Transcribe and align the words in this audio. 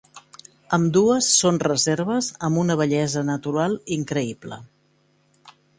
Ambdues 0.77 1.27
són 1.41 1.59
reserves 1.65 2.31
amb 2.49 2.63
una 2.65 2.79
bellesa 2.83 3.25
natural 3.31 3.79
increïble. 3.99 4.63